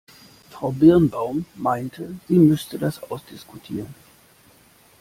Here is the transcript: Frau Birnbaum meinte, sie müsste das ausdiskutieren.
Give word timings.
Frau 0.49 0.71
Birnbaum 0.71 1.45
meinte, 1.53 2.15
sie 2.27 2.33
müsste 2.39 2.79
das 2.79 3.03
ausdiskutieren. 3.11 3.93